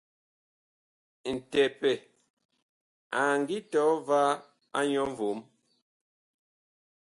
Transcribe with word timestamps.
Ntɛpɛ 1.35 1.91
a 3.19 3.21
ngi 3.39 3.57
tɔɔ 3.71 3.93
va 4.07 4.19
a 4.77 4.79
nyɔ 4.89 5.03
vom. 5.17 5.39